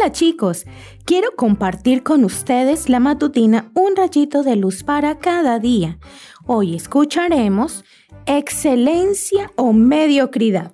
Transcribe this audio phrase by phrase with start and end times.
[0.00, 0.64] Hola chicos,
[1.04, 5.98] quiero compartir con ustedes la matutina Un rayito de luz para cada día.
[6.46, 7.84] Hoy escucharemos
[8.24, 10.72] excelencia o mediocridad.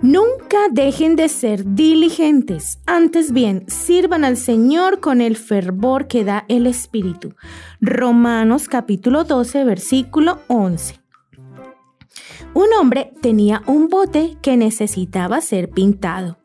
[0.00, 6.44] Nunca dejen de ser diligentes, antes bien, sirvan al Señor con el fervor que da
[6.46, 7.34] el Espíritu.
[7.80, 11.00] Romanos capítulo 12, versículo 11.
[12.54, 16.43] Un hombre tenía un bote que necesitaba ser pintado.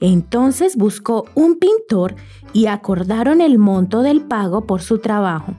[0.00, 2.14] Entonces buscó un pintor
[2.52, 5.54] y acordaron el monto del pago por su trabajo.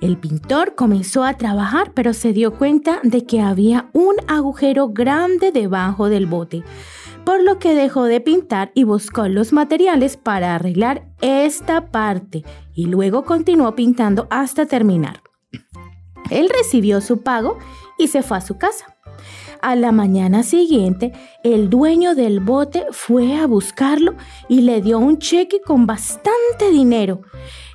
[0.00, 5.52] El pintor comenzó a trabajar, pero se dio cuenta de que había un agujero grande
[5.52, 6.64] debajo del bote,
[7.26, 12.86] por lo que dejó de pintar y buscó los materiales para arreglar esta parte y
[12.86, 15.22] luego continuó pintando hasta terminar.
[16.30, 17.58] Él recibió su pago
[17.98, 18.96] y se fue a su casa.
[19.62, 24.14] A la mañana siguiente, el dueño del bote fue a buscarlo
[24.48, 27.20] y le dio un cheque con bastante dinero.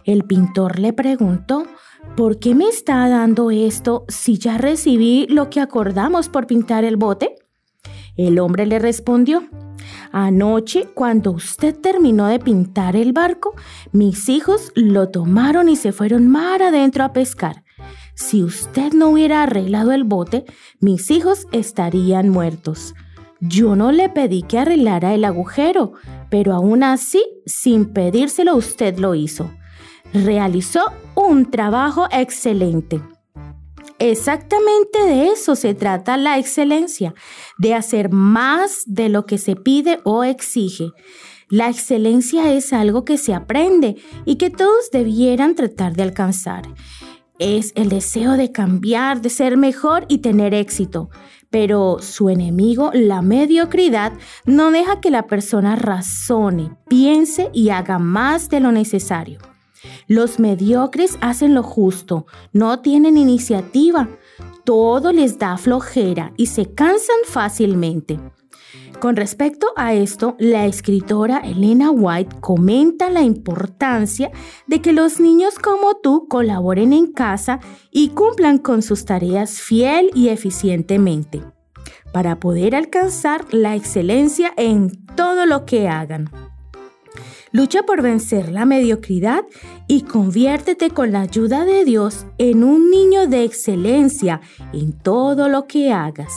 [0.03, 1.65] El pintor le preguntó,
[2.17, 6.97] ¿por qué me está dando esto si ya recibí lo que acordamos por pintar el
[6.97, 7.35] bote?
[8.17, 9.43] El hombre le respondió,
[10.11, 13.53] Anoche, cuando usted terminó de pintar el barco,
[13.91, 17.64] mis hijos lo tomaron y se fueron mar adentro a pescar.
[18.15, 20.45] Si usted no hubiera arreglado el bote,
[20.79, 22.95] mis hijos estarían muertos.
[23.41, 25.91] Yo no le pedí que arreglara el agujero,
[26.29, 29.51] pero aún así, sin pedírselo, usted lo hizo.
[30.13, 33.01] Realizó un trabajo excelente.
[33.99, 37.13] Exactamente de eso se trata la excelencia,
[37.57, 40.91] de hacer más de lo que se pide o exige.
[41.49, 46.63] La excelencia es algo que se aprende y que todos debieran tratar de alcanzar
[47.39, 51.09] es el deseo de cambiar, de ser mejor y tener éxito.
[51.49, 54.13] Pero su enemigo, la mediocridad,
[54.45, 59.39] no deja que la persona razone, piense y haga más de lo necesario.
[60.07, 64.09] Los mediocres hacen lo justo, no tienen iniciativa,
[64.63, 68.19] todo les da flojera y se cansan fácilmente.
[68.99, 74.31] Con respecto a esto, la escritora Elena White comenta la importancia
[74.67, 77.59] de que los niños como tú colaboren en casa
[77.91, 81.43] y cumplan con sus tareas fiel y eficientemente
[82.13, 86.29] para poder alcanzar la excelencia en todo lo que hagan.
[87.51, 89.43] Lucha por vencer la mediocridad
[89.87, 94.41] y conviértete con la ayuda de Dios en un niño de excelencia
[94.73, 96.33] en todo lo que hagas.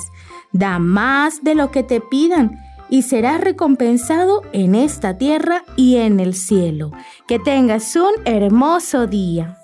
[0.53, 2.61] Da más de lo que te pidan
[2.91, 6.93] y serás recompensado en esta tierra y en el cielo.
[7.27, 9.58] Que tengas un hermoso día.